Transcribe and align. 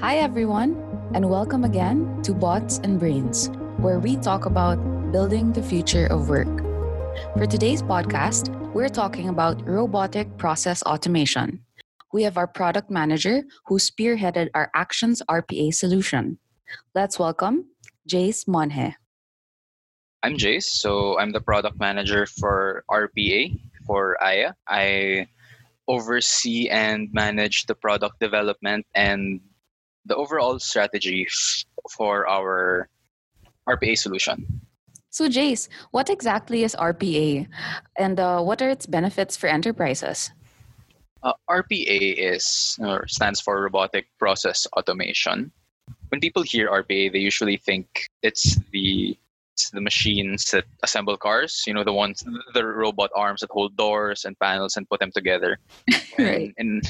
Hi, 0.00 0.18
everyone, 0.18 0.76
and 1.14 1.30
welcome 1.30 1.64
again 1.64 2.20
to 2.22 2.34
Bots 2.34 2.78
and 2.84 3.00
Brains, 3.00 3.48
where 3.78 3.98
we 3.98 4.16
talk 4.16 4.44
about 4.44 4.76
building 5.10 5.54
the 5.54 5.62
future 5.62 6.06
of 6.08 6.28
work. 6.28 6.52
For 7.32 7.46
today's 7.46 7.82
podcast, 7.82 8.52
we're 8.74 8.90
talking 8.90 9.30
about 9.30 9.66
robotic 9.66 10.36
process 10.36 10.82
automation. 10.82 11.64
We 12.12 12.24
have 12.24 12.36
our 12.36 12.46
product 12.46 12.90
manager 12.90 13.44
who 13.64 13.78
spearheaded 13.78 14.50
our 14.52 14.70
Actions 14.74 15.22
RPA 15.30 15.72
solution. 15.72 16.38
Let's 16.94 17.18
welcome 17.18 17.64
Jace 18.06 18.46
Monhe. 18.46 18.94
I'm 20.22 20.36
Jace, 20.36 20.64
so 20.64 21.18
I'm 21.18 21.32
the 21.32 21.40
product 21.40 21.80
manager 21.80 22.26
for 22.26 22.84
RPA 22.90 23.58
for 23.86 24.22
Aya. 24.22 24.52
I 24.68 25.26
oversee 25.88 26.68
and 26.68 27.08
manage 27.14 27.64
the 27.64 27.74
product 27.74 28.20
development 28.20 28.84
and 28.94 29.40
the 30.06 30.16
overall 30.16 30.58
strategy 30.58 31.26
for 31.90 32.26
our 32.28 32.88
RPA 33.68 33.98
solution. 33.98 34.46
So, 35.10 35.28
Jace, 35.28 35.68
what 35.90 36.10
exactly 36.10 36.62
is 36.62 36.76
RPA 36.76 37.48
and 37.98 38.20
uh, 38.20 38.40
what 38.42 38.60
are 38.62 38.68
its 38.68 38.86
benefits 38.86 39.36
for 39.36 39.46
enterprises? 39.46 40.30
Uh, 41.22 41.32
RPA 41.48 42.14
is 42.18 42.78
or 42.80 43.08
stands 43.08 43.40
for 43.40 43.62
Robotic 43.62 44.06
Process 44.18 44.66
Automation. 44.76 45.50
When 46.08 46.20
people 46.20 46.42
hear 46.42 46.68
RPA, 46.68 47.12
they 47.12 47.18
usually 47.18 47.56
think 47.56 47.86
it's 48.22 48.58
the 48.72 49.16
the 49.72 49.80
machines 49.80 50.44
that 50.50 50.64
assemble 50.82 51.16
cars. 51.16 51.64
You 51.66 51.74
know, 51.74 51.84
the 51.84 51.92
ones 51.92 52.22
the 52.54 52.64
robot 52.64 53.10
arms 53.14 53.40
that 53.40 53.50
hold 53.50 53.76
doors 53.76 54.24
and 54.24 54.38
panels 54.38 54.76
and 54.76 54.88
put 54.88 55.00
them 55.00 55.12
together. 55.12 55.58
right. 56.18 56.52
In 56.56 56.80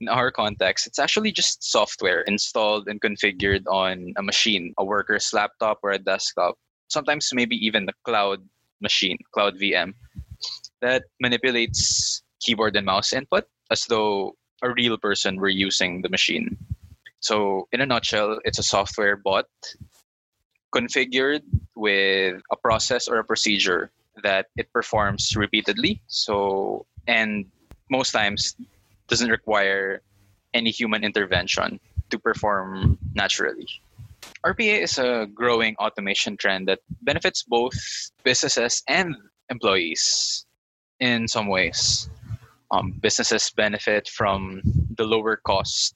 in 0.00 0.08
our 0.08 0.30
context, 0.30 0.86
it's 0.86 0.98
actually 0.98 1.32
just 1.32 1.62
software 1.62 2.22
installed 2.22 2.88
and 2.88 3.00
configured 3.00 3.64
on 3.68 4.12
a 4.16 4.22
machine, 4.22 4.74
a 4.78 4.84
worker's 4.84 5.30
laptop 5.32 5.78
or 5.82 5.90
a 5.90 5.98
desktop. 5.98 6.56
Sometimes 6.88 7.30
maybe 7.32 7.56
even 7.56 7.86
the 7.86 7.94
cloud 8.04 8.40
machine, 8.80 9.18
cloud 9.32 9.54
VM, 9.58 9.94
that 10.80 11.04
manipulates 11.20 12.22
keyboard 12.40 12.76
and 12.76 12.86
mouse 12.86 13.12
input 13.12 13.44
as 13.70 13.84
though 13.86 14.36
a 14.62 14.72
real 14.72 14.96
person 14.98 15.36
were 15.36 15.48
using 15.48 16.02
the 16.02 16.08
machine. 16.08 16.56
So, 17.20 17.68
in 17.72 17.80
a 17.80 17.86
nutshell, 17.86 18.38
it's 18.44 18.58
a 18.58 18.62
software 18.62 19.16
bot 19.16 19.46
configured 20.74 21.42
with 21.76 22.42
a 22.50 22.56
process 22.56 23.08
or 23.08 23.18
a 23.18 23.24
procedure 23.24 23.90
that 24.22 24.46
it 24.56 24.72
performs 24.72 25.36
repeatedly. 25.36 26.02
So, 26.06 26.86
and 27.06 27.46
most 27.90 28.12
times 28.12 28.56
doesn't 29.08 29.30
require 29.30 30.02
any 30.54 30.70
human 30.70 31.04
intervention 31.04 31.80
to 32.10 32.18
perform 32.18 32.98
naturally. 33.14 33.66
RPA 34.44 34.82
is 34.82 34.98
a 34.98 35.26
growing 35.34 35.76
automation 35.76 36.36
trend 36.36 36.68
that 36.68 36.80
benefits 37.02 37.42
both 37.42 37.74
businesses 38.24 38.82
and 38.88 39.14
employees 39.50 40.46
in 41.00 41.28
some 41.28 41.48
ways. 41.48 42.08
Um, 42.70 42.92
businesses 43.00 43.50
benefit 43.54 44.08
from 44.08 44.62
the 44.96 45.04
lower 45.04 45.36
cost 45.36 45.94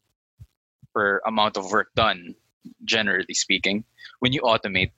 per 0.95 1.21
amount 1.27 1.57
of 1.57 1.71
work 1.71 1.89
done, 1.95 2.35
generally 2.85 3.35
speaking, 3.35 3.85
when 4.21 4.33
you 4.33 4.43
automate, 4.43 4.91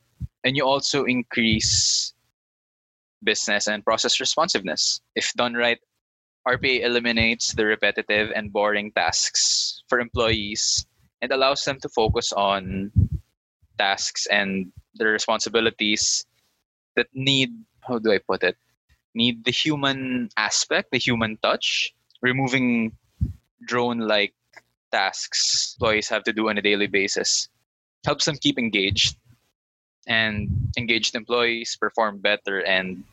and 0.44 0.56
you 0.56 0.64
also 0.64 1.04
increase 1.04 2.12
business 3.22 3.66
and 3.66 3.84
process 3.84 4.20
responsiveness. 4.20 5.00
If 5.14 5.32
done 5.34 5.54
right, 5.54 5.78
RPA 6.48 6.82
eliminates 6.84 7.52
the 7.52 7.66
repetitive 7.66 8.32
and 8.34 8.52
boring 8.52 8.92
tasks 8.92 9.82
for 9.88 10.00
employees 10.00 10.86
and 11.20 11.32
allows 11.32 11.64
them 11.64 11.78
to 11.80 11.88
focus 11.88 12.32
on 12.32 12.90
tasks 13.78 14.26
and 14.26 14.72
the 14.94 15.06
responsibilities 15.06 16.24
that 16.96 17.08
need, 17.14 17.50
how 17.86 17.98
do 17.98 18.12
I 18.12 18.18
put 18.18 18.42
it, 18.42 18.56
need 19.14 19.44
the 19.44 19.52
human 19.52 20.30
aspect, 20.36 20.90
the 20.92 20.98
human 20.98 21.36
touch, 21.42 21.92
removing 22.22 22.92
drone 23.66 23.98
like 23.98 24.34
tasks 24.92 25.76
employees 25.78 26.08
have 26.08 26.24
to 26.24 26.32
do 26.32 26.48
on 26.48 26.58
a 26.58 26.62
daily 26.62 26.86
basis. 26.86 27.48
Helps 28.04 28.24
them 28.24 28.36
keep 28.36 28.58
engaged. 28.58 29.16
And 30.06 30.48
engaged 30.76 31.14
employees 31.14 31.76
perform 31.78 32.18
better 32.18 32.64
and 32.64 33.04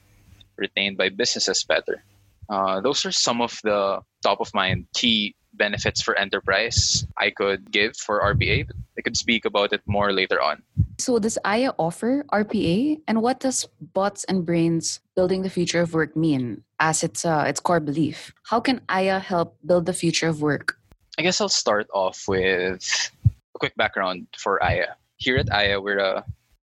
retained 0.57 0.97
by 0.97 1.09
businesses 1.09 1.63
better. 1.63 2.03
Uh, 2.49 2.81
those 2.81 3.05
are 3.05 3.11
some 3.11 3.41
of 3.41 3.59
the 3.63 3.99
top 4.23 4.39
of 4.39 4.53
mind 4.53 4.87
key 4.93 5.35
benefits 5.53 6.01
for 6.01 6.15
enterprise 6.15 7.05
I 7.17 7.31
could 7.31 7.71
give 7.71 7.97
for 7.97 8.21
RPA. 8.21 8.69
I 8.97 9.01
could 9.01 9.17
speak 9.17 9.45
about 9.45 9.73
it 9.73 9.81
more 9.85 10.13
later 10.13 10.41
on. 10.41 10.63
So, 10.97 11.19
does 11.19 11.37
Aya 11.45 11.73
offer 11.77 12.25
RPA, 12.31 13.01
and 13.07 13.21
what 13.21 13.39
does 13.39 13.67
bots 13.93 14.23
and 14.25 14.45
brains 14.45 14.99
building 15.15 15.41
the 15.41 15.49
future 15.49 15.81
of 15.81 15.93
work 15.93 16.15
mean 16.15 16.63
as 16.79 17.03
its 17.03 17.25
uh, 17.25 17.45
its 17.47 17.59
core 17.59 17.79
belief? 17.79 18.33
How 18.49 18.59
can 18.59 18.81
Aya 18.89 19.19
help 19.19 19.57
build 19.65 19.85
the 19.85 19.93
future 19.93 20.27
of 20.27 20.41
work? 20.41 20.79
I 21.17 21.23
guess 21.23 21.41
I'll 21.41 21.49
start 21.49 21.87
off 21.95 22.25
with 22.27 22.85
a 23.25 23.57
quick 23.57 23.75
background 23.75 24.27
for 24.37 24.63
Aya. 24.63 24.93
Here 25.17 25.37
at 25.37 25.51
Aya, 25.51 25.81
we're 25.81 25.97
a 25.97 26.23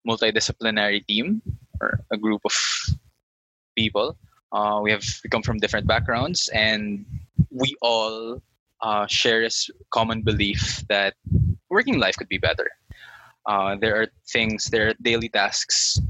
multidisciplinary 0.08 1.06
team 1.06 1.40
or 1.80 2.00
a 2.10 2.16
group 2.16 2.40
of 2.44 2.52
people. 3.76 4.18
Uh, 4.50 4.80
we 4.82 4.90
have 4.90 5.04
we 5.22 5.30
come 5.30 5.42
from 5.42 5.58
different 5.58 5.86
backgrounds, 5.86 6.48
and 6.52 7.06
we 7.50 7.76
all 7.80 8.42
uh, 8.82 9.06
share 9.06 9.40
this 9.40 9.70
common 9.90 10.22
belief 10.22 10.82
that 10.88 11.14
working 11.70 12.00
life 12.00 12.16
could 12.16 12.28
be 12.28 12.38
better. 12.38 12.66
Uh, 13.46 13.76
there 13.76 14.02
are 14.02 14.08
things, 14.32 14.66
there 14.66 14.88
are 14.88 14.94
daily 15.00 15.28
tasks 15.28 16.00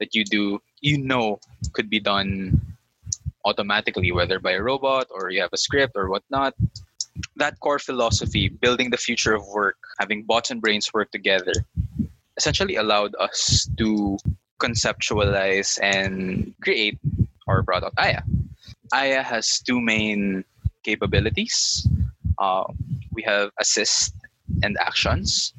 that 0.00 0.16
you 0.16 0.24
do, 0.24 0.58
you 0.80 0.98
know, 0.98 1.38
could 1.72 1.88
be 1.88 2.00
done 2.00 2.60
automatically, 3.44 4.10
whether 4.10 4.40
by 4.40 4.52
a 4.52 4.62
robot 4.62 5.06
or 5.14 5.30
you 5.30 5.40
have 5.40 5.52
a 5.52 5.56
script 5.56 5.92
or 5.94 6.08
whatnot. 6.10 6.54
That 7.36 7.60
core 7.60 7.78
philosophy, 7.78 8.48
building 8.48 8.90
the 8.90 8.96
future 8.96 9.34
of 9.34 9.46
work, 9.46 9.76
having 9.98 10.24
bots 10.24 10.50
and 10.50 10.60
brains 10.60 10.92
work 10.92 11.10
together, 11.10 11.52
essentially 12.36 12.76
allowed 12.76 13.14
us 13.20 13.68
to 13.78 14.18
conceptualize 14.60 15.78
and 15.82 16.54
create 16.60 16.98
our 17.46 17.62
product, 17.62 17.94
Aya. 17.98 18.22
Aya 18.92 19.22
has 19.22 19.60
two 19.60 19.80
main 19.80 20.44
capabilities. 20.82 21.86
Uh, 22.38 22.64
we 23.12 23.22
have 23.22 23.50
assist 23.60 24.14
and 24.62 24.76
actions. 24.80 25.52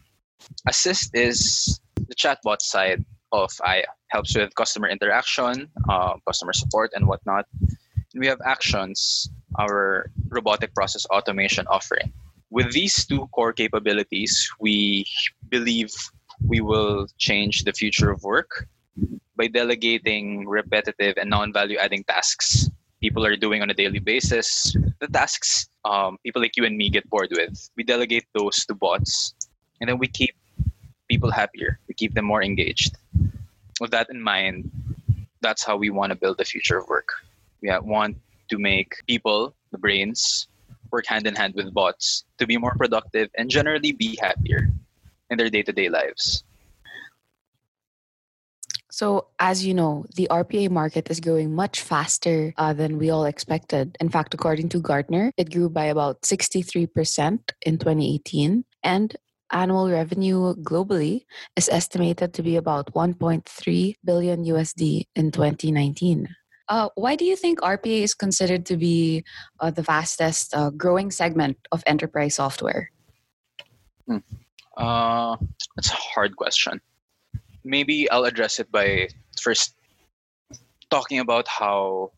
Assist 0.68 1.16
is 1.16 1.80
the 2.08 2.16
chatbot 2.16 2.62
side 2.62 3.04
of 3.32 3.52
Aya, 3.64 3.88
helps 4.08 4.36
with 4.36 4.54
customer 4.56 4.88
interaction, 4.88 5.70
uh, 5.90 6.14
customer 6.28 6.54
support, 6.54 6.92
and 6.96 7.08
whatnot. 7.08 7.46
And 7.60 8.20
we 8.20 8.28
have 8.28 8.40
actions, 8.46 9.30
our 9.60 10.10
robotic 10.30 10.74
process 10.74 11.06
automation 11.08 11.68
offering. 11.68 12.12
With 12.50 12.72
these 12.74 13.06
two 13.06 13.28
core 13.28 13.54
capabilities, 13.54 14.50
we 14.60 15.06
believe 15.50 15.92
we 16.46 16.62
will 16.62 17.08
change 17.18 17.64
the 17.64 17.74
future 17.74 18.12
of 18.12 18.24
work 18.24 18.68
by 19.36 19.48
delegating 19.48 20.48
repetitive 20.48 21.16
and 21.18 21.30
non-value 21.30 21.78
adding 21.78 22.04
tasks 22.06 22.70
people 23.02 23.26
are 23.26 23.36
doing 23.36 23.62
on 23.62 23.70
a 23.70 23.74
daily 23.74 24.00
basis. 24.00 24.76
The 25.00 25.08
tasks 25.08 25.70
um, 25.84 26.18
people 26.24 26.42
like 26.42 26.58
you 26.58 26.66
and 26.66 26.76
me 26.76 26.90
get 26.90 27.08
bored 27.10 27.30
with. 27.32 27.70
We 27.78 27.84
delegate 27.84 28.26
those 28.34 28.66
to 28.66 28.74
bots 28.74 29.36
and 29.80 29.88
then 29.90 30.00
we 30.00 30.08
keep 30.08 30.34
people 31.08 31.30
happier. 31.30 31.80
We 31.88 31.94
keep 31.94 32.16
them 32.16 32.26
more 32.26 32.42
engaged. 32.42 32.98
With 33.80 33.92
that 33.92 34.08
in 34.10 34.22
mind 34.22 34.72
that's 35.42 35.64
how 35.64 35.78
we 35.78 35.92
want 35.92 36.10
to 36.12 36.18
build 36.18 36.40
the 36.40 36.46
future 36.46 36.78
of 36.80 36.88
work. 36.88 37.10
We 37.62 37.70
want 37.82 38.18
to 38.50 38.58
make 38.58 38.96
people 39.08 39.56
the 39.72 39.78
brains 39.78 40.48
work 40.92 41.06
hand 41.08 41.28
in 41.28 41.36
hand 41.36 41.54
with 41.56 41.74
bots 41.74 42.26
to 42.38 42.46
be 42.46 42.58
more 42.58 42.76
productive 42.76 43.30
and 43.36 43.50
generally 43.50 43.92
be 43.92 44.18
happier 44.22 44.70
in 45.30 45.38
their 45.38 45.50
day-to-day 45.50 45.90
lives 45.90 46.44
so, 48.96 49.28
as 49.40 49.66
you 49.66 49.74
know, 49.74 50.06
the 50.16 50.30
RPA 50.32 50.70
market 50.70 51.12
is 51.12 51.20
growing 51.20 51.54
much 51.54 51.82
faster 51.82 52.54
uh, 52.56 52.72
than 52.72 52.98
we 52.98 53.10
all 53.10 53.26
expected. 53.26 53.98
In 54.00 54.08
fact, 54.08 54.34
according 54.34 54.70
to 54.70 54.80
Gartner, 54.80 55.34
it 55.36 55.52
grew 55.52 55.70
by 55.70 55.92
about 55.92 56.22
63% 56.22 56.88
in 57.66 57.78
2018. 57.78 58.64
And 58.84 59.14
annual 59.52 59.92
revenue 59.92 60.56
globally 60.64 61.26
is 61.58 61.68
estimated 61.68 62.34
to 62.36 62.42
be 62.42 62.56
about 62.56 62.94
1.3 62.94 63.96
billion 64.06 64.46
USD 64.46 65.08
in 65.14 65.30
2019. 65.30 66.30
Uh, 66.68 66.90
why 66.96 67.16
do 67.16 67.26
you 67.26 67.36
think 67.36 67.60
RPA 67.62 68.02
is 68.02 68.14
considered 68.14 68.66
to 68.66 68.78
be 68.78 69.24
uh, 69.60 69.70
the 69.72 69.84
fastest 69.84 70.56
uh, 70.56 70.72
growing 70.72 71.12
segment 71.12 71.58
of 71.72 71.84
enterprise 71.86 72.36
software? 72.36 72.92
Hmm. 74.08 74.18
Uh, 74.78 75.38
that's 75.76 75.92
a 75.92 75.96
hard 75.96 76.36
question 76.36 76.82
maybe 77.66 78.10
I'll 78.10 78.24
address 78.24 78.60
it 78.60 78.72
by 78.72 79.10
first 79.42 79.76
talking 80.90 81.20
about 81.20 81.48
how 81.48 82.12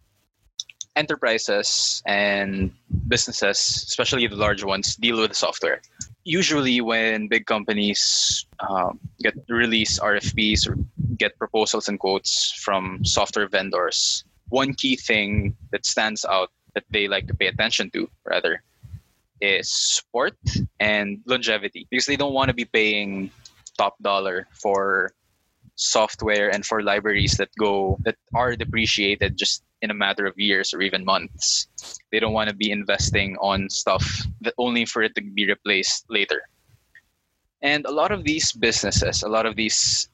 enterprises 0.96 2.02
and 2.06 2.72
businesses, 3.08 3.58
especially 3.88 4.28
the 4.28 4.36
large 4.36 4.64
ones, 4.64 4.96
deal 4.98 5.20
with 5.22 5.36
software. 5.36 5.82
usually 6.28 6.82
when 6.82 7.30
big 7.30 7.46
companies 7.46 8.46
um, 8.60 9.00
get 9.24 9.34
release 9.48 9.98
RFPs 9.98 10.68
or 10.68 10.76
get 11.16 11.38
proposals 11.40 11.88
and 11.88 11.98
quotes 11.98 12.52
from 12.52 13.00
software 13.06 13.48
vendors, 13.48 14.26
one 14.50 14.74
key 14.74 14.96
thing 14.96 15.56
that 15.72 15.86
stands 15.86 16.26
out 16.26 16.52
that 16.74 16.86
they 16.90 17.08
like 17.08 17.28
to 17.28 17.34
pay 17.34 17.48
attention 17.48 17.90
to 17.92 18.10
rather 18.26 18.62
is 19.42 19.72
support 19.72 20.38
and 20.80 21.20
longevity 21.26 21.88
because 21.90 22.06
they 22.06 22.16
don't 22.16 22.34
want 22.34 22.50
to 22.50 22.54
be 22.54 22.66
paying 22.66 23.30
top 23.78 23.96
dollar 24.02 24.48
for 24.52 25.12
software 25.76 26.50
and 26.50 26.66
for 26.66 26.82
libraries 26.82 27.38
that 27.38 27.50
go 27.60 27.98
that 28.04 28.16
are 28.34 28.56
depreciated 28.56 29.38
just 29.38 29.64
in 29.82 29.92
a 29.92 29.94
matter 29.94 30.26
of 30.26 30.34
years 30.38 30.74
or 30.74 30.82
even 30.82 31.06
months. 31.06 31.68
They 32.12 32.20
don't 32.20 32.34
want 32.34 32.50
to 32.50 32.56
be 32.56 32.72
investing 32.72 33.38
on 33.40 33.70
stuff 33.70 34.04
that 34.42 34.56
only 34.58 34.86
for 34.86 35.04
it 35.04 35.14
to 35.16 35.22
be 35.22 35.46
replaced 35.46 36.06
later. 36.10 36.42
And 37.62 37.86
a 37.86 37.92
lot 37.92 38.12
of 38.12 38.24
these 38.24 38.52
businesses, 38.52 39.22
a 39.24 39.30
lot 39.30 39.46
of 39.46 39.56
these 39.56 40.10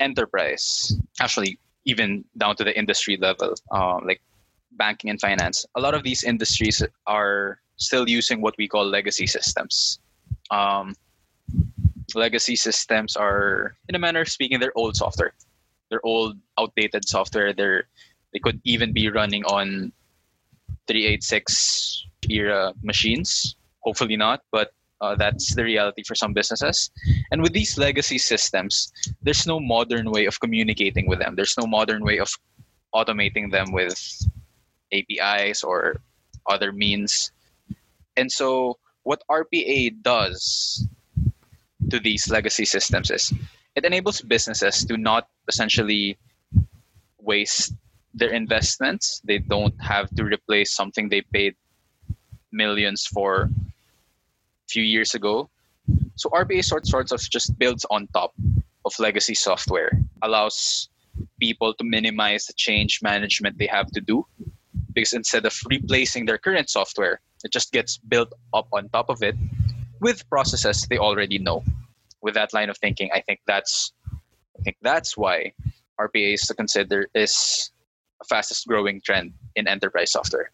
enterprise, 0.00 0.96
actually 1.20 1.58
even 1.86 2.24
down 2.36 2.56
to 2.56 2.64
the 2.64 2.76
industry 2.76 3.16
level, 3.16 3.54
uh, 3.72 3.98
like 4.04 4.20
banking 4.72 5.08
and 5.08 5.20
finance, 5.20 5.64
a 5.76 5.80
lot 5.80 5.94
of 5.94 6.02
these 6.02 6.24
industries 6.24 6.82
are 7.06 7.60
still 7.76 8.08
using 8.08 8.40
what 8.40 8.54
we 8.58 8.68
call 8.68 8.84
legacy 8.84 9.26
systems. 9.26 10.00
Um, 10.50 10.94
legacy 12.14 12.56
systems 12.56 13.16
are, 13.16 13.76
in 13.88 13.94
a 13.94 13.98
manner 13.98 14.20
of 14.20 14.28
speaking, 14.28 14.60
they're 14.60 14.76
old 14.76 14.96
software. 14.96 15.32
They're 15.90 16.04
old, 16.04 16.36
outdated 16.58 17.08
software. 17.08 17.52
They're 17.52 17.84
they 18.32 18.40
could 18.40 18.60
even 18.64 18.92
be 18.92 19.08
running 19.08 19.44
on 19.44 19.92
386 20.88 22.06
era 22.28 22.74
machines. 22.82 23.56
Hopefully 23.80 24.16
not, 24.16 24.42
but 24.52 24.72
uh, 25.00 25.14
that's 25.14 25.54
the 25.54 25.64
reality 25.64 26.02
for 26.06 26.14
some 26.14 26.32
businesses. 26.32 26.90
And 27.30 27.42
with 27.42 27.52
these 27.52 27.76
legacy 27.76 28.18
systems, 28.18 28.92
there's 29.22 29.46
no 29.46 29.60
modern 29.60 30.10
way 30.10 30.26
of 30.26 30.40
communicating 30.40 31.06
with 31.06 31.18
them. 31.18 31.34
There's 31.36 31.56
no 31.58 31.66
modern 31.66 32.02
way 32.04 32.18
of 32.18 32.30
automating 32.94 33.50
them 33.50 33.72
with 33.72 33.98
APIs 34.92 35.62
or 35.62 36.00
other 36.48 36.72
means. 36.72 37.32
And 38.16 38.30
so, 38.30 38.78
what 39.02 39.22
RPA 39.30 40.02
does 40.02 40.86
to 41.90 42.00
these 42.00 42.28
legacy 42.30 42.64
systems 42.64 43.10
is 43.10 43.32
it 43.76 43.84
enables 43.84 44.20
businesses 44.22 44.84
to 44.86 44.96
not 44.96 45.28
essentially 45.48 46.18
waste 47.20 47.74
their 48.14 48.30
investments. 48.30 49.20
They 49.24 49.38
don't 49.38 49.74
have 49.80 50.08
to 50.16 50.24
replace 50.24 50.74
something 50.74 51.08
they 51.08 51.20
paid 51.20 51.54
millions 52.50 53.06
for 53.06 53.50
few 54.68 54.82
years 54.82 55.14
ago. 55.14 55.48
So 56.16 56.30
RPA 56.30 56.64
sort 56.64 56.86
sorts 56.86 57.12
of 57.12 57.20
just 57.20 57.58
builds 57.58 57.86
on 57.90 58.08
top 58.12 58.32
of 58.84 58.98
legacy 58.98 59.34
software, 59.34 59.90
allows 60.22 60.88
people 61.40 61.74
to 61.74 61.84
minimize 61.84 62.46
the 62.46 62.52
change 62.54 63.00
management 63.02 63.58
they 63.58 63.66
have 63.66 63.90
to 63.92 64.00
do. 64.00 64.26
Because 64.92 65.12
instead 65.12 65.44
of 65.44 65.54
replacing 65.68 66.24
their 66.24 66.38
current 66.38 66.70
software, 66.70 67.20
it 67.44 67.52
just 67.52 67.72
gets 67.72 67.98
built 67.98 68.32
up 68.54 68.66
on 68.72 68.88
top 68.88 69.10
of 69.10 69.22
it 69.22 69.36
with 70.00 70.28
processes 70.30 70.86
they 70.88 70.98
already 70.98 71.38
know. 71.38 71.62
With 72.22 72.34
that 72.34 72.54
line 72.54 72.70
of 72.70 72.78
thinking, 72.78 73.10
I 73.14 73.20
think 73.20 73.40
that's 73.46 73.92
I 74.58 74.62
think 74.62 74.76
that's 74.82 75.16
why 75.16 75.52
RPA 76.00 76.34
is 76.34 76.42
to 76.48 76.54
consider 76.54 77.08
is 77.14 77.70
a 78.20 78.24
fastest 78.24 78.66
growing 78.66 79.00
trend 79.00 79.32
in 79.54 79.68
enterprise 79.68 80.12
software. 80.12 80.50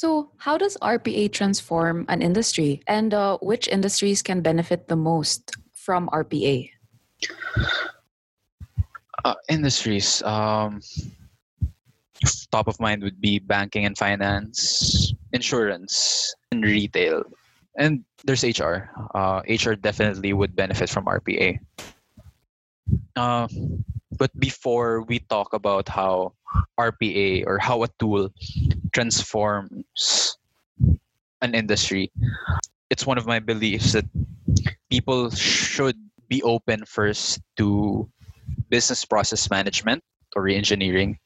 So, 0.00 0.32
how 0.38 0.56
does 0.56 0.80
RPA 0.80 1.28
transform 1.28 2.06
an 2.08 2.22
industry, 2.24 2.80
and 2.88 3.12
uh, 3.12 3.36
which 3.44 3.68
industries 3.68 4.24
can 4.24 4.40
benefit 4.40 4.88
the 4.88 4.96
most 4.96 5.52
from 5.76 6.08
RPA? 6.08 6.72
Uh, 9.22 9.34
industries. 9.50 10.22
Um, 10.22 10.80
top 12.48 12.64
of 12.66 12.80
mind 12.80 13.02
would 13.02 13.20
be 13.20 13.40
banking 13.40 13.84
and 13.84 13.92
finance, 13.92 15.12
insurance, 15.34 16.32
and 16.50 16.64
retail. 16.64 17.20
And 17.76 18.00
there's 18.24 18.40
HR. 18.40 18.88
Uh, 19.12 19.44
HR 19.44 19.76
definitely 19.76 20.32
would 20.32 20.56
benefit 20.56 20.88
from 20.88 21.12
RPA. 21.12 21.60
Uh, 23.16 23.48
but 24.16 24.32
before 24.40 25.02
we 25.02 25.18
talk 25.28 25.52
about 25.52 25.90
how 25.90 26.32
RPA 26.78 27.46
or 27.46 27.58
how 27.58 27.82
a 27.82 27.88
tool 27.98 28.32
transforms 28.92 30.36
an 31.42 31.54
industry, 31.54 32.10
it's 32.90 33.06
one 33.06 33.18
of 33.18 33.26
my 33.26 33.38
beliefs 33.38 33.92
that 33.92 34.04
people 34.90 35.30
should 35.30 35.96
be 36.28 36.42
open 36.42 36.84
first 36.86 37.40
to 37.56 38.08
business 38.68 39.04
process 39.04 39.50
management 39.50 40.02
or 40.36 40.42
reengineering 40.42 41.16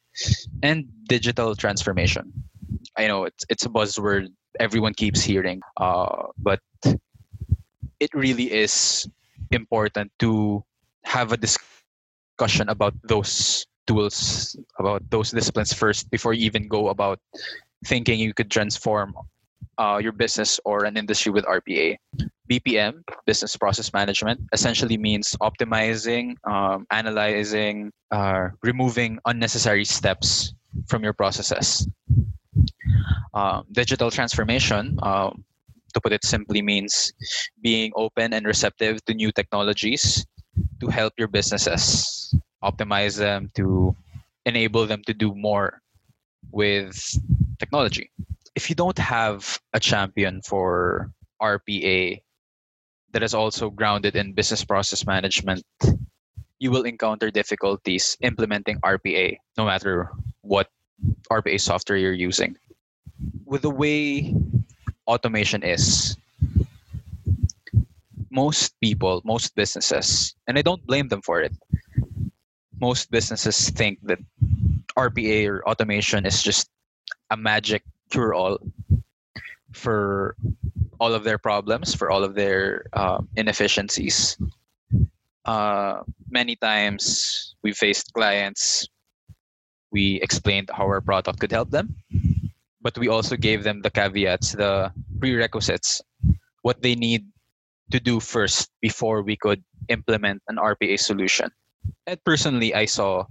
and 0.63 0.85
digital 1.07 1.55
transformation. 1.55 2.31
I 2.97 3.07
know 3.07 3.25
it's 3.25 3.45
it's 3.49 3.65
a 3.65 3.69
buzzword 3.69 4.29
everyone 4.59 4.93
keeps 4.93 5.21
hearing, 5.21 5.61
uh, 5.77 6.31
but 6.37 6.59
it 7.99 8.09
really 8.13 8.51
is 8.51 9.07
important 9.51 10.11
to 10.19 10.63
have 11.03 11.31
a 11.31 11.37
discussion 11.37 12.69
about 12.69 12.93
those 13.03 13.65
tools 13.87 14.55
about 14.79 15.01
those 15.09 15.31
disciplines 15.31 15.73
first 15.73 16.09
before 16.09 16.33
you 16.33 16.45
even 16.45 16.67
go 16.67 16.89
about 16.89 17.19
thinking 17.85 18.19
you 18.19 18.33
could 18.33 18.49
transform 18.49 19.13
uh, 19.77 19.99
your 20.01 20.11
business 20.11 20.59
or 20.65 20.85
an 20.85 20.97
industry 20.97 21.31
with 21.31 21.45
RPA. 21.45 21.97
BPM, 22.49 23.01
business 23.25 23.57
process 23.57 23.91
management, 23.91 24.39
essentially 24.53 24.97
means 24.97 25.35
optimizing, 25.41 26.35
um, 26.45 26.85
analyzing, 26.91 27.91
uh, 28.11 28.49
removing 28.61 29.17
unnecessary 29.25 29.83
steps 29.83 30.53
from 30.87 31.03
your 31.03 31.13
processes. 31.13 31.87
Um, 33.33 33.65
digital 33.71 34.11
transformation, 34.11 34.97
um, 35.01 35.43
to 35.93 36.01
put 36.01 36.13
it 36.13 36.23
simply, 36.23 36.61
means 36.61 37.11
being 37.61 37.91
open 37.95 38.33
and 38.33 38.45
receptive 38.45 39.03
to 39.05 39.13
new 39.13 39.31
technologies 39.31 40.25
to 40.79 40.87
help 40.87 41.13
your 41.17 41.27
businesses 41.27 42.33
optimize 42.65 43.17
them, 43.17 43.51
to 43.55 43.95
enable 44.45 44.85
them 44.85 45.01
to 45.05 45.13
do 45.13 45.33
more 45.35 45.81
with 46.51 46.97
technology. 47.59 48.09
If 48.55 48.69
you 48.69 48.75
don't 48.75 48.97
have 48.97 49.59
a 49.73 49.79
champion 49.79 50.41
for 50.41 51.11
RPA 51.41 52.21
that 53.11 53.23
is 53.23 53.33
also 53.33 53.69
grounded 53.69 54.15
in 54.15 54.33
business 54.33 54.63
process 54.65 55.05
management, 55.05 55.63
you 56.59 56.71
will 56.71 56.83
encounter 56.83 57.29
difficulties 57.29 58.17
implementing 58.21 58.79
RPA 58.81 59.37
no 59.57 59.65
matter 59.65 60.09
what 60.41 60.69
RPA 61.29 61.59
software 61.59 61.97
you're 61.97 62.13
using. 62.13 62.55
With 63.45 63.61
the 63.61 63.69
way 63.69 64.33
automation 65.07 65.63
is, 65.63 66.17
most 68.31 68.75
people, 68.81 69.21
most 69.23 69.55
businesses, 69.55 70.35
and 70.47 70.57
I 70.57 70.61
don't 70.61 70.85
blame 70.85 71.07
them 71.07 71.21
for 71.21 71.41
it, 71.41 71.53
most 72.85 73.09
businesses 73.09 73.73
think 73.73 73.97
that 74.05 74.21
RPA 74.93 75.49
or 75.49 75.57
automation 75.65 76.21
is 76.29 76.37
just 76.45 76.69
a 77.33 77.37
magic 77.37 77.81
cure 78.13 78.37
all 78.37 78.61
for 79.73 80.37
all 81.01 81.11
of 81.17 81.25
their 81.25 81.41
problems, 81.41 81.97
for 81.97 82.07
all 82.13 82.23
of 82.23 82.37
their 82.37 82.85
um, 82.93 83.27
inefficiencies. 83.41 84.37
Uh, 85.45 86.05
many 86.29 86.55
times 86.55 87.55
we 87.65 87.73
faced 87.73 88.13
clients, 88.13 88.87
we 89.89 90.21
explained 90.21 90.69
how 90.69 90.85
our 90.85 91.01
product 91.01 91.41
could 91.41 91.51
help 91.51 91.73
them, 91.73 91.97
but 92.85 92.93
we 93.01 93.09
also 93.09 93.35
gave 93.35 93.65
them 93.65 93.81
the 93.81 93.89
caveats, 93.89 94.53
the 94.53 94.93
prerequisites, 95.19 96.05
what 96.61 96.77
they 96.85 96.93
need 96.93 97.25
to 97.89 97.99
do 97.99 98.21
first 98.21 98.69
before 98.79 99.25
we 99.25 99.35
could 99.35 99.61
implement 99.89 100.39
an 100.47 100.57
RPA 100.61 100.97
solution 101.01 101.49
personally, 102.25 102.73
I 102.73 102.85
saw 102.85 103.25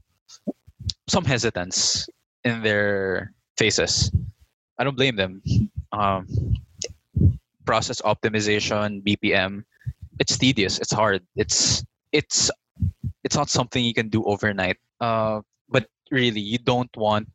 some 1.09 1.25
hesitance 1.25 2.09
in 2.45 2.63
their 2.63 3.33
faces. 3.57 4.11
I 4.79 4.85
don't 4.85 4.97
blame 4.97 5.17
them. 5.17 5.43
Um, 5.93 6.27
process 7.65 8.03
optimization, 8.03 9.03
BPM, 9.03 9.65
it's 10.19 10.37
tedious. 10.37 10.79
It's 10.79 10.93
hard. 10.93 11.23
It's 11.37 11.85
it's 12.13 12.51
it's 13.23 13.37
not 13.37 13.51
something 13.51 13.85
you 13.85 13.95
can 13.95 14.09
do 14.09 14.25
overnight. 14.25 14.79
Uh, 15.01 15.41
but 15.69 15.87
really, 16.11 16.41
you 16.41 16.59
don't 16.59 16.95
want 16.97 17.29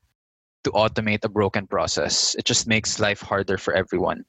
to 0.64 0.72
automate 0.72 1.24
a 1.24 1.30
broken 1.30 1.68
process. 1.68 2.36
It 2.36 2.46
just 2.46 2.68
makes 2.68 3.00
life 3.00 3.22
harder 3.22 3.58
for 3.58 3.74
everyone. 3.74 4.26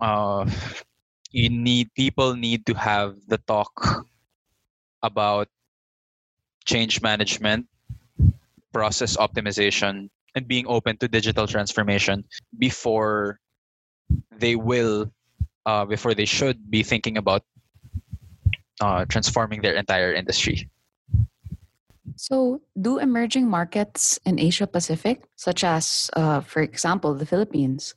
Uh, 0.00 0.48
you 1.30 1.48
need 1.48 1.92
people 1.94 2.34
need 2.34 2.66
to 2.66 2.74
have 2.74 3.16
the 3.26 3.38
talk 3.38 4.06
about 5.02 5.48
change 6.68 7.00
management, 7.00 7.64
process 8.76 9.16
optimization, 9.16 10.12
and 10.36 10.44
being 10.44 10.68
open 10.68 11.00
to 11.00 11.08
digital 11.08 11.48
transformation 11.48 12.28
before 12.60 13.40
they 14.36 14.54
will 14.54 15.08
uh, 15.64 15.88
before 15.88 16.12
they 16.12 16.28
should 16.28 16.60
be 16.68 16.84
thinking 16.84 17.16
about 17.16 17.42
uh, 18.84 19.08
transforming 19.08 19.64
their 19.64 19.74
entire 19.74 20.12
industry. 20.12 20.68
So, 22.16 22.60
do 22.74 22.98
emerging 22.98 23.48
markets 23.48 24.18
in 24.24 24.40
Asia 24.40 24.66
Pacific, 24.66 25.22
such 25.36 25.62
as, 25.62 26.10
uh, 26.16 26.40
for 26.40 26.62
example, 26.62 27.14
the 27.14 27.26
Philippines, 27.26 27.94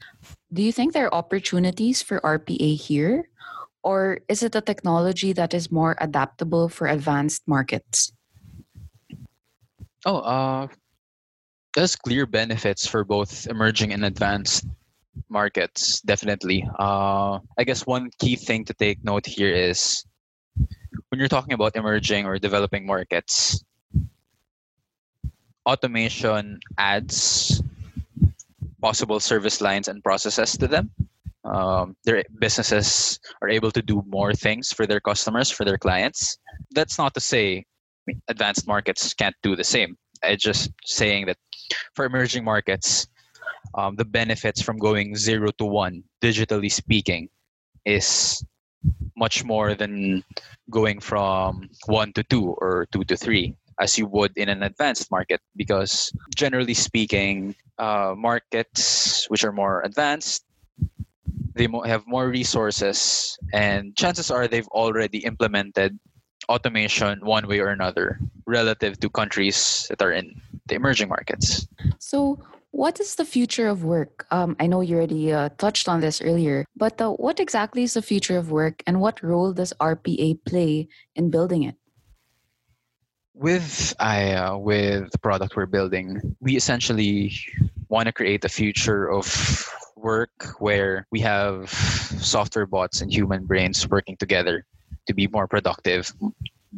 do 0.53 0.61
you 0.61 0.71
think 0.71 0.93
there 0.93 1.07
are 1.07 1.15
opportunities 1.15 2.03
for 2.03 2.21
RPA 2.21 2.77
here? 2.77 3.27
Or 3.81 4.21
is 4.29 4.43
it 4.43 4.53
a 4.53 4.61
technology 4.61 5.33
that 5.33 5.55
is 5.55 5.73
more 5.73 5.97
adaptable 5.97 6.69
for 6.69 6.85
advanced 6.85 7.41
markets? 7.47 8.13
Oh, 10.05 10.17
uh, 10.17 10.67
there's 11.75 11.95
clear 11.95 12.25
benefits 12.25 12.87
for 12.87 13.03
both 13.03 13.47
emerging 13.47 13.93
and 13.93 14.03
advanced 14.03 14.65
markets, 15.29 16.01
definitely. 16.01 16.67
Uh, 16.79 17.39
I 17.57 17.63
guess 17.63 17.85
one 17.85 18.09
key 18.19 18.35
thing 18.35 18.65
to 18.65 18.73
take 18.73 19.03
note 19.03 19.25
here 19.25 19.53
is 19.53 20.03
when 21.09 21.19
you're 21.19 21.27
talking 21.27 21.53
about 21.53 21.75
emerging 21.75 22.25
or 22.25 22.39
developing 22.39 22.85
markets, 22.85 23.63
automation 25.65 26.59
adds 26.77 27.61
possible 28.81 29.19
service 29.19 29.61
lines 29.61 29.87
and 29.87 30.03
processes 30.03 30.57
to 30.57 30.67
them. 30.67 30.89
Um, 31.43 31.95
their 32.05 32.23
businesses 32.39 33.19
are 33.41 33.49
able 33.49 33.71
to 33.71 33.81
do 33.81 34.03
more 34.07 34.33
things 34.33 34.71
for 34.73 34.87
their 34.87 34.99
customers, 34.99 35.51
for 35.51 35.65
their 35.65 35.77
clients. 35.77 36.37
That's 36.71 36.97
not 36.97 37.13
to 37.15 37.19
say 37.19 37.65
advanced 38.27 38.67
markets 38.67 39.13
can't 39.13 39.35
do 39.43 39.55
the 39.55 39.63
same. 39.63 39.97
It's 40.23 40.43
just 40.43 40.71
saying 40.85 41.25
that 41.27 41.37
for 41.95 42.05
emerging 42.05 42.43
markets, 42.43 43.07
um, 43.75 43.95
the 43.95 44.05
benefits 44.05 44.61
from 44.61 44.77
going 44.77 45.15
zero 45.15 45.51
to 45.57 45.65
one, 45.65 46.03
digitally 46.21 46.71
speaking, 46.71 47.29
is 47.85 48.43
much 49.15 49.43
more 49.43 49.75
than 49.75 50.23
going 50.69 50.99
from 50.99 51.69
one 51.85 52.13
to 52.13 52.23
two 52.23 52.55
or 52.57 52.87
two 52.91 53.03
to 53.05 53.15
three 53.15 53.55
as 53.79 53.97
you 53.97 54.05
would 54.05 54.35
in 54.37 54.49
an 54.49 54.63
advanced 54.63 55.09
market 55.11 55.39
because 55.55 56.11
generally 56.35 56.73
speaking 56.73 57.55
uh, 57.77 58.13
markets 58.17 59.25
which 59.29 59.43
are 59.43 59.51
more 59.51 59.81
advanced 59.81 60.45
they 61.53 61.67
have 61.85 62.05
more 62.07 62.29
resources 62.29 63.37
and 63.53 63.95
chances 63.95 64.31
are 64.31 64.47
they've 64.47 64.67
already 64.69 65.19
implemented 65.25 65.97
automation 66.49 67.19
one 67.25 67.47
way 67.47 67.59
or 67.59 67.67
another 67.67 68.19
relative 68.45 68.99
to 68.99 69.09
countries 69.09 69.85
that 69.89 70.01
are 70.01 70.11
in 70.11 70.39
the 70.67 70.75
emerging 70.75 71.09
markets 71.09 71.67
so 71.99 72.39
what 72.71 73.01
is 73.01 73.15
the 73.15 73.25
future 73.25 73.67
of 73.67 73.83
work? 73.83 74.25
Um, 74.31 74.55
I 74.57 74.65
know 74.65 74.79
you 74.79 74.95
already 74.95 75.33
uh, 75.33 75.49
touched 75.57 75.89
on 75.89 75.99
this 75.99 76.21
earlier, 76.21 76.65
but 76.77 77.01
uh, 77.01 77.11
what 77.11 77.41
exactly 77.41 77.83
is 77.83 77.95
the 77.95 78.01
future 78.01 78.37
of 78.37 78.49
work 78.49 78.81
and 78.87 79.01
what 79.01 79.21
role 79.21 79.51
does 79.51 79.73
RPA 79.81 80.39
play 80.45 80.87
in 81.13 81.29
building 81.29 81.63
it? 81.63 81.75
with 83.33 83.95
I 83.99 84.33
uh, 84.33 84.57
with 84.57 85.11
the 85.11 85.17
product 85.17 85.55
we're 85.55 85.65
building, 85.65 86.35
we 86.39 86.55
essentially 86.55 87.33
want 87.89 88.05
to 88.05 88.13
create 88.13 88.45
a 88.45 88.49
future 88.49 89.09
of 89.09 89.25
work 89.95 90.55
where 90.59 91.07
we 91.11 91.19
have 91.21 91.69
software 91.69 92.65
bots 92.65 93.01
and 93.01 93.11
human 93.11 93.45
brains 93.45 93.87
working 93.87 94.17
together 94.17 94.65
to 95.11 95.15
be 95.15 95.27
more 95.27 95.47
productive, 95.47 96.11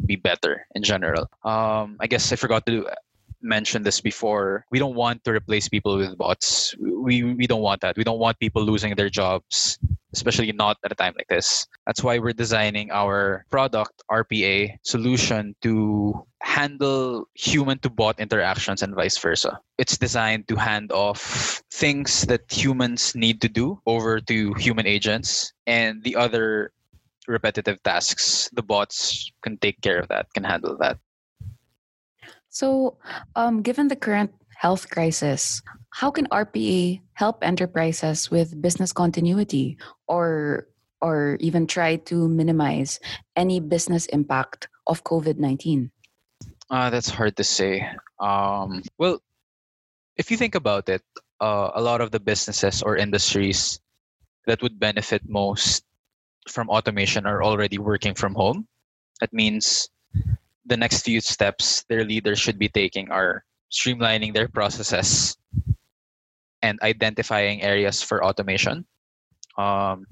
be 0.06 0.18
better 0.18 0.66
in 0.74 0.82
general. 0.82 1.30
Um, 1.46 1.98
I 2.02 2.08
guess 2.10 2.34
I 2.34 2.36
forgot 2.36 2.66
to 2.66 2.90
mentioned 3.44 3.86
this 3.86 4.00
before. 4.02 4.66
We 4.72 4.80
don't 4.80 4.96
want 4.96 5.24
to 5.26 5.32
replace 5.32 5.68
people 5.68 5.98
with 5.98 6.18
bots. 6.18 6.74
We 6.80 7.36
we 7.36 7.46
don't 7.46 7.62
want 7.62 7.82
that. 7.82 7.98
We 7.98 8.04
don't 8.04 8.20
want 8.20 8.40
people 8.40 8.64
losing 8.64 8.96
their 8.96 9.12
jobs, 9.12 9.78
especially 10.16 10.52
not 10.54 10.78
at 10.84 10.92
a 10.92 10.96
time 10.96 11.14
like 11.18 11.28
this. 11.28 11.68
That's 11.86 12.02
why 12.02 12.18
we're 12.18 12.34
designing 12.34 12.90
our 12.92 13.46
product 13.52 14.02
RPA 14.10 14.80
solution 14.84 15.56
to 15.62 16.26
handle 16.42 17.28
human 17.36 17.80
to 17.80 17.90
bot 17.90 18.20
interactions 18.20 18.82
and 18.82 18.96
vice 18.96 19.18
versa. 19.20 19.60
It's 19.78 19.98
designed 19.98 20.48
to 20.48 20.56
hand 20.56 20.92
off 20.92 21.62
things 21.72 22.24
that 22.32 22.48
humans 22.48 23.14
need 23.16 23.42
to 23.42 23.50
do 23.50 23.80
over 23.86 24.20
to 24.22 24.54
human 24.56 24.88
agents 24.88 25.52
and 25.68 26.04
the 26.04 26.16
other 26.16 26.72
repetitive 27.28 27.82
tasks 27.84 28.50
the 28.54 28.64
bots 28.64 29.32
can 29.42 29.58
take 29.58 29.80
care 29.82 30.00
of 30.00 30.08
that 30.08 30.28
can 30.34 30.44
handle 30.44 30.78
that 30.78 30.98
so, 32.54 33.02
um, 33.36 33.66
given 33.66 33.90
the 33.90 33.98
current 33.98 34.30
health 34.54 34.94
crisis, 34.94 35.66
how 35.90 36.12
can 36.12 36.30
RPA 36.30 37.02
help 37.14 37.42
enterprises 37.42 38.30
with 38.30 38.62
business 38.62 38.94
continuity 38.94 39.78
or 40.08 40.70
or 41.02 41.36
even 41.42 41.66
try 41.66 41.98
to 42.08 42.30
minimize 42.30 43.02
any 43.36 43.60
business 43.60 44.06
impact 44.14 44.70
of 44.86 45.04
COVID 45.04 45.42
19? 45.42 45.90
Uh, 46.70 46.90
that's 46.94 47.10
hard 47.10 47.36
to 47.38 47.44
say. 47.44 47.90
Um, 48.22 48.84
well, 49.02 49.18
if 50.16 50.30
you 50.30 50.38
think 50.38 50.54
about 50.54 50.88
it, 50.90 51.02
uh, 51.42 51.74
a 51.74 51.82
lot 51.82 52.02
of 52.02 52.12
the 52.12 52.22
businesses 52.22 52.84
or 52.86 52.96
industries 52.96 53.82
that 54.46 54.62
would 54.62 54.80
benefit 54.80 55.26
most 55.28 55.84
from 56.50 56.70
automation 56.70 57.26
are 57.26 57.44
already 57.44 57.78
working 57.78 58.14
from 58.14 58.36
home. 58.36 58.68
That 59.22 59.34
means 59.34 59.90
the 60.66 60.78
next 60.78 61.04
few 61.04 61.22
steps 61.22 61.84
their 61.90 62.04
leaders 62.04 62.40
should 62.40 62.58
be 62.58 62.70
taking 62.70 63.12
are 63.12 63.44
streamlining 63.72 64.34
their 64.34 64.48
processes 64.48 65.38
and 66.62 66.80
identifying 66.82 67.62
areas 67.62 68.02
for 68.02 68.24
automation. 68.24 68.86
Um, 69.58 70.06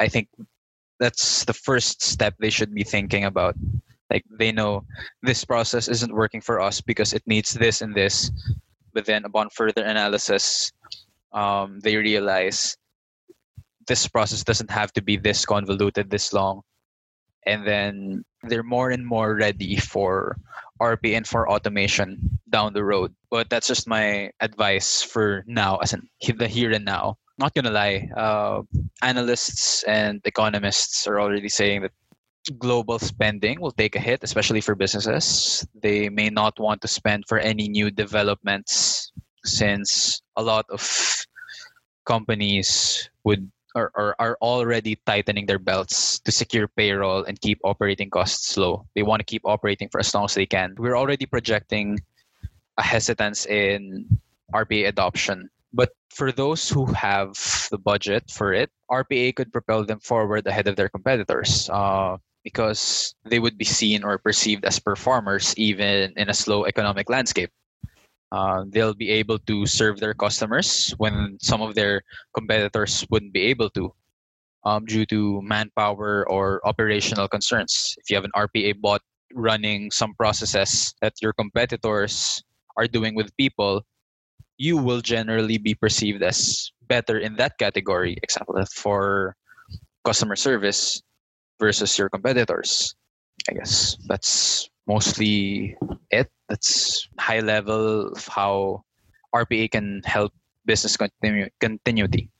I 0.00 0.08
think 0.08 0.28
that's 0.98 1.44
the 1.44 1.52
first 1.52 2.02
step 2.02 2.34
they 2.38 2.50
should 2.50 2.74
be 2.74 2.84
thinking 2.84 3.24
about. 3.24 3.54
Like 4.10 4.24
they 4.38 4.50
know 4.50 4.84
this 5.22 5.44
process 5.44 5.86
isn't 5.86 6.12
working 6.12 6.40
for 6.40 6.60
us 6.60 6.80
because 6.80 7.12
it 7.12 7.22
needs 7.26 7.54
this 7.54 7.80
and 7.80 7.94
this, 7.94 8.30
but 8.92 9.06
then 9.06 9.24
upon 9.24 9.50
further 9.50 9.84
analysis, 9.84 10.72
um, 11.32 11.78
they 11.80 11.96
realize 11.96 12.76
this 13.90 14.06
process 14.06 14.46
doesn't 14.46 14.70
have 14.70 14.94
to 14.94 15.02
be 15.02 15.18
this 15.18 15.42
convoluted, 15.44 16.08
this 16.14 16.32
long 16.32 16.62
and 17.46 17.66
then 17.66 18.24
they're 18.44 18.62
more 18.62 18.90
and 18.90 19.04
more 19.04 19.34
ready 19.34 19.76
for 19.76 20.36
RPA 20.80 21.16
and 21.16 21.26
for 21.26 21.48
automation 21.48 22.38
down 22.48 22.72
the 22.72 22.84
road. 22.84 23.14
But 23.30 23.50
that's 23.50 23.66
just 23.66 23.88
my 23.88 24.30
advice 24.40 25.02
for 25.02 25.44
now, 25.46 25.76
as 25.78 25.92
in 25.92 26.08
the 26.38 26.48
here 26.48 26.72
and 26.72 26.84
now. 26.84 27.18
Not 27.38 27.54
gonna 27.54 27.70
lie, 27.70 28.08
uh, 28.16 28.62
analysts 29.02 29.82
and 29.84 30.20
economists 30.24 31.06
are 31.06 31.20
already 31.20 31.48
saying 31.48 31.82
that 31.82 31.92
global 32.58 32.98
spending 32.98 33.60
will 33.60 33.72
take 33.72 33.96
a 33.96 34.00
hit, 34.00 34.20
especially 34.22 34.60
for 34.60 34.74
businesses. 34.74 35.66
They 35.74 36.08
may 36.08 36.28
not 36.28 36.58
want 36.58 36.80
to 36.82 36.88
spend 36.88 37.24
for 37.28 37.38
any 37.38 37.68
new 37.68 37.90
developments 37.90 39.12
since 39.44 40.20
a 40.36 40.42
lot 40.42 40.66
of 40.68 40.84
companies 42.04 43.08
would 43.24 43.50
or, 43.74 43.90
or 43.94 44.16
are 44.18 44.36
already 44.42 44.96
tightening 45.06 45.46
their 45.46 45.58
belts 45.58 46.18
to 46.20 46.32
secure 46.32 46.68
payroll 46.68 47.24
and 47.24 47.40
keep 47.40 47.60
operating 47.64 48.10
costs 48.10 48.56
low. 48.56 48.86
They 48.94 49.02
want 49.02 49.20
to 49.20 49.24
keep 49.24 49.42
operating 49.44 49.88
for 49.88 50.00
as 50.00 50.12
long 50.14 50.24
as 50.24 50.34
they 50.34 50.46
can. 50.46 50.74
We're 50.78 50.96
already 50.96 51.26
projecting 51.26 52.00
a 52.78 52.82
hesitance 52.82 53.46
in 53.46 54.06
RPA 54.54 54.88
adoption. 54.88 55.48
But 55.72 55.90
for 56.10 56.32
those 56.32 56.68
who 56.68 56.86
have 56.86 57.38
the 57.70 57.78
budget 57.78 58.30
for 58.30 58.52
it, 58.52 58.70
RPA 58.90 59.36
could 59.36 59.52
propel 59.52 59.84
them 59.84 60.00
forward 60.00 60.46
ahead 60.46 60.66
of 60.66 60.74
their 60.74 60.88
competitors 60.88 61.70
uh, 61.70 62.16
because 62.42 63.14
they 63.24 63.38
would 63.38 63.56
be 63.56 63.64
seen 63.64 64.02
or 64.02 64.18
perceived 64.18 64.64
as 64.64 64.80
performers 64.80 65.54
even 65.56 66.12
in 66.16 66.28
a 66.28 66.34
slow 66.34 66.64
economic 66.64 67.08
landscape. 67.08 67.50
Uh, 68.32 68.64
they'll 68.68 68.94
be 68.94 69.10
able 69.10 69.38
to 69.38 69.66
serve 69.66 69.98
their 69.98 70.14
customers 70.14 70.94
when 70.98 71.36
some 71.40 71.60
of 71.60 71.74
their 71.74 72.02
competitors 72.34 73.04
wouldn't 73.10 73.32
be 73.32 73.50
able 73.50 73.68
to 73.70 73.92
um, 74.64 74.84
due 74.84 75.06
to 75.06 75.42
manpower 75.42 76.28
or 76.28 76.60
operational 76.64 77.26
concerns. 77.28 77.96
If 77.98 78.10
you 78.10 78.16
have 78.16 78.24
an 78.24 78.34
RPA 78.36 78.80
bot 78.80 79.02
running 79.34 79.90
some 79.90 80.14
processes 80.14 80.94
that 81.00 81.14
your 81.22 81.32
competitors 81.32 82.42
are 82.76 82.86
doing 82.86 83.14
with 83.14 83.34
people, 83.36 83.82
you 84.58 84.76
will 84.76 85.00
generally 85.00 85.58
be 85.58 85.74
perceived 85.74 86.22
as 86.22 86.70
better 86.86 87.18
in 87.18 87.34
that 87.36 87.58
category, 87.58 88.18
example 88.22 88.62
for 88.74 89.34
customer 90.04 90.36
service 90.36 91.02
versus 91.58 91.96
your 91.96 92.08
competitors. 92.08 92.94
I 93.48 93.54
guess 93.54 93.96
that's 94.06 94.68
mostly 94.86 95.76
it. 96.10 96.28
That's 96.50 97.08
high 97.18 97.40
level 97.40 98.10
of 98.10 98.26
how 98.26 98.82
RPA 99.32 99.70
can 99.70 100.02
help 100.04 100.34
business 100.66 100.98
continu- 100.98 101.54
continuity. 101.60 102.30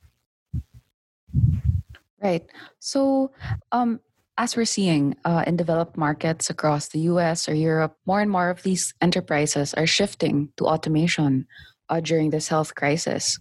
Right. 2.21 2.45
So, 2.81 3.31
um, 3.73 4.01
as 4.37 4.57
we're 4.57 4.67
seeing 4.67 5.17
uh, 5.25 5.45
in 5.47 5.57
developed 5.57 5.97
markets 5.97 6.51
across 6.51 6.89
the 6.89 7.07
US 7.13 7.49
or 7.49 7.55
Europe, 7.55 7.97
more 8.05 8.21
and 8.21 8.31
more 8.31 8.51
of 8.51 8.63
these 8.63 8.93
enterprises 9.01 9.75
are 9.75 9.87
shifting 9.87 10.51
to 10.57 10.67
automation 10.67 11.47
uh, 11.89 12.01
during 12.01 12.31
this 12.31 12.49
health 12.49 12.75
crisis. 12.75 13.39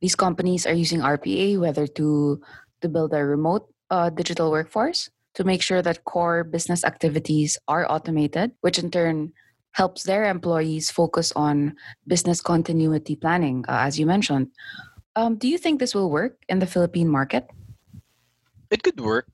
These 0.00 0.16
companies 0.16 0.66
are 0.66 0.74
using 0.74 1.00
RPA 1.00 1.60
whether 1.60 1.86
to 1.86 2.40
to 2.80 2.88
build 2.88 3.12
a 3.14 3.24
remote 3.24 3.68
uh, 3.90 4.10
digital 4.10 4.50
workforce 4.50 5.10
to 5.34 5.44
make 5.44 5.62
sure 5.62 5.82
that 5.82 6.04
core 6.04 6.44
business 6.44 6.84
activities 6.84 7.58
are 7.68 7.90
automated, 7.90 8.52
which 8.60 8.78
in 8.78 8.90
turn 8.90 9.32
helps 9.78 10.02
their 10.02 10.26
employees 10.26 10.90
focus 10.90 11.30
on 11.38 11.78
business 12.10 12.42
continuity 12.42 13.14
planning, 13.14 13.62
uh, 13.70 13.86
as 13.86 13.94
you 13.94 14.04
mentioned. 14.04 14.50
Um, 15.14 15.38
do 15.38 15.46
you 15.46 15.56
think 15.56 15.78
this 15.78 15.94
will 15.94 16.10
work 16.10 16.42
in 16.50 16.58
the 16.58 16.66
Philippine 16.66 17.06
market? 17.06 17.46
It 18.74 18.82
could 18.82 18.98
work 18.98 19.30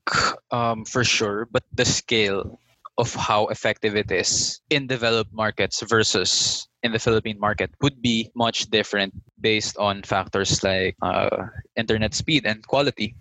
um, 0.53 0.85
for 0.85 1.03
sure, 1.03 1.49
but 1.49 1.65
the 1.73 1.83
scale 1.83 2.61
of 2.97 3.13
how 3.13 3.47
effective 3.47 3.97
it 3.97 4.09
is 4.13 4.61
in 4.69 4.87
developed 4.87 5.33
markets 5.33 5.81
versus 5.81 6.63
in 6.85 6.93
the 6.93 7.01
Philippine 7.01 7.41
market 7.41 7.73
would 7.81 7.99
be 8.01 8.29
much 8.37 8.69
different 8.69 9.11
based 9.41 9.75
on 9.81 10.05
factors 10.05 10.63
like 10.63 10.95
uh, 11.01 11.49
internet 11.75 12.13
speed 12.13 12.45
and 12.45 12.61
quality. 12.69 13.17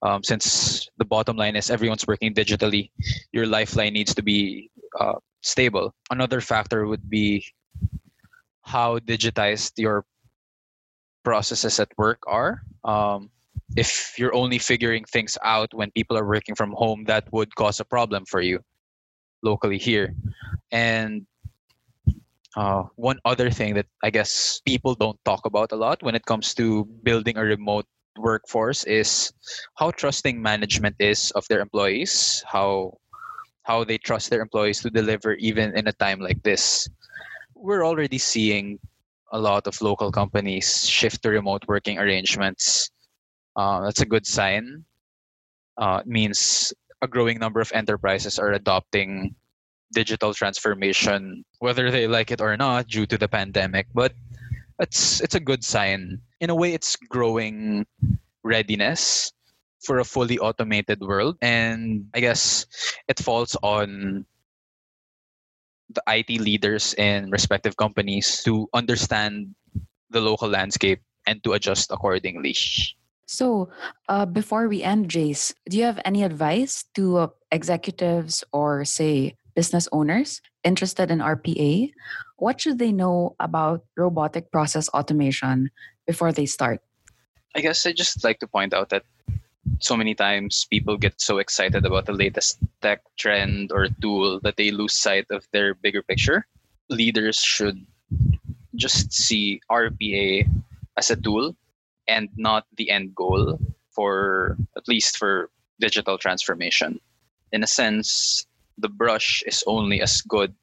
Um, 0.00 0.24
since 0.24 0.88
the 0.96 1.04
bottom 1.04 1.36
line 1.36 1.56
is 1.56 1.68
everyone's 1.68 2.06
working 2.06 2.32
digitally, 2.32 2.90
your 3.32 3.44
lifeline 3.44 3.92
needs 3.92 4.14
to 4.14 4.22
be 4.22 4.70
uh, 4.98 5.20
stable. 5.42 5.94
Another 6.10 6.40
factor 6.40 6.86
would 6.86 7.08
be 7.08 7.44
how 8.62 8.98
digitized 8.98 9.72
your 9.76 10.04
processes 11.24 11.80
at 11.80 11.88
work 11.96 12.22
are. 12.26 12.62
Um, 12.84 13.30
if 13.76 14.14
you're 14.18 14.34
only 14.34 14.58
figuring 14.58 15.04
things 15.04 15.38
out 15.44 15.72
when 15.72 15.90
people 15.92 16.16
are 16.16 16.26
working 16.26 16.54
from 16.54 16.72
home, 16.72 17.04
that 17.04 17.30
would 17.32 17.54
cause 17.54 17.80
a 17.80 17.84
problem 17.84 18.24
for 18.26 18.40
you 18.40 18.60
locally 19.42 19.78
here. 19.78 20.14
And 20.72 21.26
uh, 22.56 22.84
one 22.96 23.18
other 23.24 23.50
thing 23.50 23.74
that 23.74 23.86
I 24.02 24.10
guess 24.10 24.60
people 24.66 24.94
don't 24.94 25.18
talk 25.24 25.46
about 25.46 25.72
a 25.72 25.76
lot 25.76 26.02
when 26.02 26.14
it 26.14 26.26
comes 26.26 26.54
to 26.54 26.84
building 27.02 27.36
a 27.38 27.44
remote 27.44 27.86
workforce 28.18 28.84
is 28.84 29.32
how 29.76 29.90
trusting 29.92 30.42
management 30.42 30.96
is 30.98 31.30
of 31.32 31.46
their 31.48 31.60
employees, 31.60 32.42
how 32.46 32.98
how 33.62 33.84
they 33.84 33.98
trust 33.98 34.30
their 34.30 34.40
employees 34.40 34.80
to 34.80 34.90
deliver 34.90 35.34
even 35.34 35.76
in 35.76 35.88
a 35.88 35.92
time 35.92 36.20
like 36.20 36.42
this. 36.42 36.88
We're 37.54 37.84
already 37.84 38.18
seeing 38.18 38.78
a 39.32 39.38
lot 39.38 39.66
of 39.66 39.80
local 39.80 40.10
companies 40.10 40.88
shift 40.88 41.22
to 41.22 41.30
remote 41.30 41.64
working 41.68 41.98
arrangements. 41.98 42.90
Uh, 43.54 43.80
that's 43.82 44.00
a 44.00 44.06
good 44.06 44.26
sign. 44.26 44.84
Uh, 45.76 46.00
it 46.00 46.06
means 46.06 46.72
a 47.02 47.08
growing 47.08 47.38
number 47.38 47.60
of 47.60 47.70
enterprises 47.74 48.38
are 48.38 48.52
adopting 48.52 49.34
digital 49.92 50.34
transformation, 50.34 51.44
whether 51.58 51.90
they 51.90 52.06
like 52.06 52.30
it 52.30 52.40
or 52.40 52.56
not, 52.56 52.86
due 52.88 53.06
to 53.06 53.18
the 53.18 53.28
pandemic. 53.28 53.86
But 53.94 54.12
it's 54.78 55.20
it's 55.20 55.34
a 55.34 55.40
good 55.40 55.64
sign. 55.64 56.20
In 56.40 56.50
a 56.50 56.54
way, 56.54 56.72
it's 56.72 56.96
growing 56.96 57.86
readiness 58.42 59.32
for 59.80 59.98
a 59.98 60.04
fully 60.04 60.38
automated 60.38 61.00
world, 61.00 61.36
and 61.40 62.08
I 62.14 62.20
guess 62.20 62.66
it 63.08 63.18
falls 63.18 63.56
on 63.62 64.26
the 65.90 66.02
IT 66.06 66.40
leaders 66.40 66.94
in 66.94 67.30
respective 67.30 67.76
companies 67.76 68.42
to 68.44 68.68
understand 68.72 69.54
the 70.10 70.20
local 70.20 70.48
landscape 70.48 71.00
and 71.26 71.42
to 71.44 71.52
adjust 71.52 71.90
accordingly. 71.90 72.54
So, 73.26 73.70
uh, 74.08 74.26
before 74.26 74.66
we 74.66 74.82
end, 74.82 75.08
Jace, 75.08 75.54
do 75.68 75.78
you 75.78 75.84
have 75.84 76.00
any 76.04 76.22
advice 76.24 76.84
to 76.94 77.16
uh, 77.16 77.26
executives 77.52 78.42
or, 78.52 78.84
say, 78.84 79.36
business 79.54 79.86
owners 79.92 80.42
interested 80.64 81.10
in 81.10 81.18
RPA? 81.18 81.92
What 82.38 82.60
should 82.60 82.78
they 82.78 82.90
know 82.90 83.36
about 83.38 83.84
robotic 83.96 84.50
process 84.50 84.88
automation 84.90 85.70
before 86.06 86.32
they 86.32 86.46
start? 86.46 86.82
I 87.54 87.60
guess 87.60 87.86
I 87.86 87.92
just 87.92 88.22
like 88.24 88.38
to 88.40 88.46
point 88.46 88.74
out 88.74 88.90
that 88.90 89.04
so 89.78 89.96
many 89.96 90.14
times 90.14 90.66
people 90.68 90.96
get 90.96 91.20
so 91.20 91.38
excited 91.38 91.84
about 91.86 92.06
the 92.06 92.12
latest 92.12 92.58
tech 92.82 93.02
trend 93.16 93.70
or 93.72 93.88
tool 94.00 94.40
that 94.40 94.56
they 94.56 94.70
lose 94.70 94.98
sight 94.98 95.26
of 95.30 95.46
their 95.52 95.74
bigger 95.74 96.02
picture. 96.02 96.46
Leaders 96.88 97.38
should 97.38 97.86
just 98.76 99.12
see 99.12 99.60
RPA 99.70 100.48
as 100.96 101.10
a 101.10 101.16
tool 101.16 101.56
and 102.08 102.28
not 102.36 102.66
the 102.76 102.90
end 102.90 103.14
goal 103.14 103.58
for 103.90 104.56
at 104.76 104.88
least 104.88 105.16
for 105.16 105.50
digital 105.78 106.18
transformation. 106.18 107.00
In 107.52 107.62
a 107.62 107.66
sense, 107.66 108.46
the 108.78 108.88
brush 108.88 109.42
is 109.46 109.64
only 109.66 110.00
as 110.00 110.20
good 110.22 110.54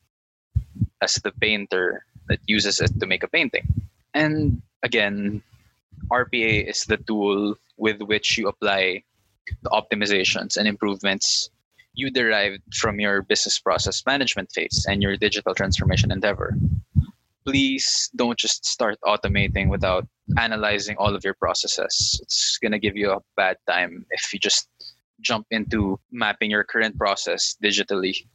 as 1.01 1.15
the 1.15 1.31
painter 1.31 2.05
that 2.27 2.39
uses 2.47 2.79
it 2.79 2.99
to 2.99 3.07
make 3.07 3.23
a 3.23 3.27
painting. 3.27 3.67
And 4.13 4.61
again, 4.83 5.43
RPA 6.11 6.69
is 6.69 6.83
the 6.85 6.97
tool 6.97 7.55
with 7.77 8.01
which 8.01 8.37
you 8.37 8.47
apply 8.47 9.03
the 9.63 9.69
optimizations 9.69 10.57
and 10.57 10.67
improvements 10.67 11.49
you 11.93 12.11
derived 12.11 12.61
from 12.75 12.99
your 12.99 13.21
business 13.23 13.59
process 13.59 14.03
management 14.05 14.51
phase 14.51 14.85
and 14.87 15.01
your 15.01 15.17
digital 15.17 15.55
transformation 15.55 16.11
endeavor 16.11 16.53
please 17.47 18.11
don't 18.13 18.37
just 18.37 18.65
start 18.65 18.97
automating 19.05 19.69
without 19.69 20.05
analyzing 20.37 20.97
all 20.97 21.15
of 21.15 21.23
your 21.23 21.33
processes. 21.33 22.19
It's 22.21 22.57
going 22.61 22.73
to 22.73 22.79
give 22.79 22.97
you 22.97 23.11
a 23.11 23.21
bad 23.37 23.55
time 23.65 24.05
if 24.11 24.33
you 24.33 24.39
just 24.39 24.67
jump 25.21 25.47
into 25.49 25.97
mapping 26.11 26.51
your 26.51 26.65
current 26.65 26.97
process 26.97 27.55
digitally. 27.63 28.27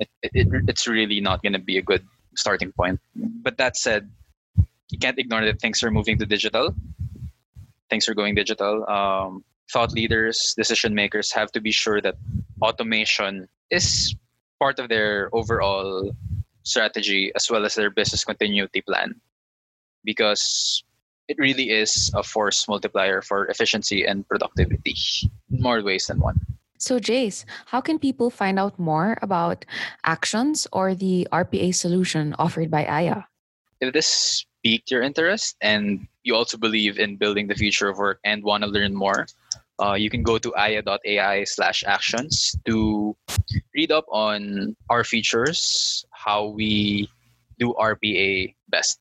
It, 0.00 0.08
it, 0.22 0.48
it's 0.66 0.88
really 0.88 1.20
not 1.20 1.42
going 1.42 1.52
to 1.52 1.58
be 1.58 1.76
a 1.76 1.82
good 1.82 2.02
starting 2.36 2.72
point. 2.72 3.00
But 3.14 3.58
that 3.58 3.76
said, 3.76 4.10
you 4.88 4.98
can't 4.98 5.18
ignore 5.18 5.44
that 5.44 5.60
things 5.60 5.82
are 5.82 5.90
moving 5.90 6.16
to 6.18 6.24
digital. 6.24 6.74
Things 7.90 8.08
are 8.08 8.14
going 8.14 8.34
digital. 8.34 8.88
Um, 8.88 9.44
thought 9.70 9.92
leaders, 9.92 10.54
decision 10.56 10.94
makers 10.94 11.32
have 11.32 11.52
to 11.52 11.60
be 11.60 11.70
sure 11.70 12.00
that 12.00 12.16
automation 12.60 13.48
is 13.70 14.14
part 14.58 14.78
of 14.78 14.88
their 14.88 15.28
overall 15.32 16.12
strategy 16.62 17.32
as 17.36 17.50
well 17.50 17.64
as 17.64 17.74
their 17.74 17.90
business 17.90 18.24
continuity 18.24 18.80
plan 18.80 19.20
because 20.04 20.82
it 21.28 21.36
really 21.38 21.70
is 21.70 22.10
a 22.14 22.22
force 22.22 22.68
multiplier 22.68 23.22
for 23.22 23.46
efficiency 23.46 24.04
and 24.04 24.28
productivity 24.28 24.94
in 25.50 25.60
more 25.60 25.82
ways 25.82 26.06
than 26.06 26.20
one. 26.20 26.40
So, 26.78 26.98
Jace, 26.98 27.44
how 27.66 27.80
can 27.80 27.98
people 27.98 28.28
find 28.28 28.58
out 28.58 28.78
more 28.78 29.16
about 29.22 29.64
actions 30.04 30.66
or 30.72 30.94
the 30.94 31.26
RPA 31.32 31.74
solution 31.74 32.34
offered 32.38 32.70
by 32.70 32.84
Aya? 32.84 33.24
If 33.80 33.94
this 33.94 34.44
piqued 34.64 34.90
your 34.90 35.02
interest 35.02 35.56
and 35.60 36.08
you 36.24 36.34
also 36.34 36.56
believe 36.56 36.98
in 36.98 37.16
building 37.16 37.46
the 37.46 37.54
future 37.54 37.88
of 37.88 37.98
work 37.98 38.18
and 38.24 38.42
want 38.42 38.64
to 38.64 38.68
learn 38.68 38.94
more, 38.94 39.26
uh, 39.80 39.92
you 39.92 40.08
can 40.08 40.22
go 40.22 40.38
to 40.38 40.54
aya.ai 40.56 41.44
slash 41.44 41.84
actions 41.86 42.56
to 42.64 43.14
read 43.74 43.92
up 43.92 44.06
on 44.08 44.74
our 44.88 45.04
features, 45.04 46.04
how 46.10 46.46
we 46.46 47.08
do 47.58 47.74
RPA 47.74 48.54
best. 48.68 48.98